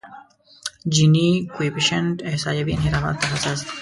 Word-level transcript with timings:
جیني 0.93 1.27
کویفشینټ 1.55 2.15
احصایوي 2.29 2.73
انحرافاتو 2.75 3.19
ته 3.21 3.25
حساس 3.33 3.59
دی. 3.65 3.69